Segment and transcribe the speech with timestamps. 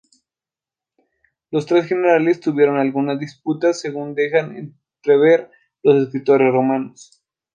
[1.51, 4.57] Los tres generales tuvieron algunas disputas según dejan
[4.95, 5.51] entrever
[5.83, 7.21] los escritores romanos.